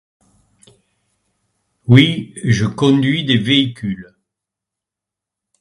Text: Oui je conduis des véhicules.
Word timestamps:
Oui 1.85 2.33
je 2.43 2.65
conduis 2.65 3.23
des 3.23 3.37
véhicules. 3.37 4.15